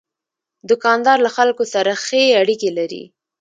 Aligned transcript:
دوکاندار 0.69 1.17
له 1.25 1.29
خلکو 1.37 1.63
سره 1.73 1.91
ښې 2.05 2.23
اړیکې 2.41 2.69
لري. 2.77 3.03